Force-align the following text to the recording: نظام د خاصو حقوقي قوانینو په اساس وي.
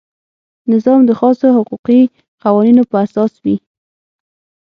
نظام 0.71 1.01
د 1.05 1.11
خاصو 1.19 1.47
حقوقي 1.57 2.01
قوانینو 2.43 2.83
په 2.91 2.95
اساس 3.05 3.33
وي. 3.43 3.55